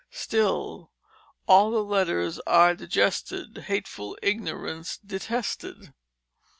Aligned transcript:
Still 0.09 0.89
"All 1.47 1.69
the 1.69 1.83
letters 1.83 2.39
are 2.47 2.73
digested, 2.73 3.65
Hateful 3.67 4.17
ignorance 4.23 4.97
detested." 4.97 5.93